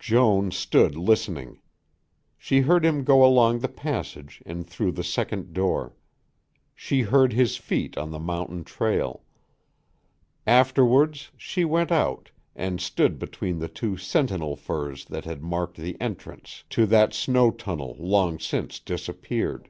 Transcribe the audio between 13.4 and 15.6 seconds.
the two sentinel firs that had